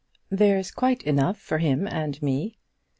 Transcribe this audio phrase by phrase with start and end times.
[0.31, 2.57] "There's quite enough for him and me."